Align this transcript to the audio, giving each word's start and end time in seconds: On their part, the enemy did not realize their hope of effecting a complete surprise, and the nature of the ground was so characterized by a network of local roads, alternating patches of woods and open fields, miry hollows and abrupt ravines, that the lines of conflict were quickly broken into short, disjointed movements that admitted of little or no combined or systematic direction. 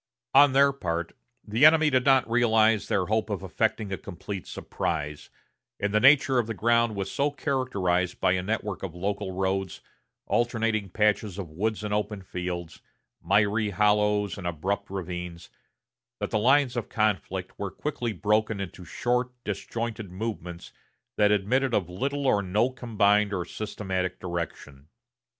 On 0.33 0.53
their 0.53 0.73
part, 0.73 1.15
the 1.47 1.63
enemy 1.63 1.91
did 1.91 2.05
not 2.05 2.27
realize 2.27 2.87
their 2.87 3.05
hope 3.05 3.29
of 3.29 3.43
effecting 3.43 3.93
a 3.93 3.99
complete 3.99 4.47
surprise, 4.47 5.29
and 5.79 5.93
the 5.93 5.99
nature 5.99 6.39
of 6.39 6.47
the 6.47 6.55
ground 6.55 6.95
was 6.95 7.11
so 7.11 7.29
characterized 7.29 8.19
by 8.19 8.31
a 8.31 8.41
network 8.41 8.81
of 8.81 8.95
local 8.95 9.31
roads, 9.31 9.79
alternating 10.25 10.89
patches 10.89 11.37
of 11.37 11.51
woods 11.51 11.83
and 11.83 11.93
open 11.93 12.23
fields, 12.23 12.81
miry 13.23 13.69
hollows 13.69 14.39
and 14.39 14.47
abrupt 14.47 14.89
ravines, 14.89 15.51
that 16.19 16.31
the 16.31 16.39
lines 16.39 16.75
of 16.75 16.89
conflict 16.89 17.59
were 17.59 17.69
quickly 17.69 18.11
broken 18.11 18.59
into 18.59 18.83
short, 18.83 19.29
disjointed 19.43 20.11
movements 20.11 20.71
that 21.15 21.29
admitted 21.31 21.75
of 21.75 21.89
little 21.91 22.25
or 22.25 22.41
no 22.41 22.71
combined 22.71 23.31
or 23.31 23.45
systematic 23.45 24.19
direction. 24.19 24.87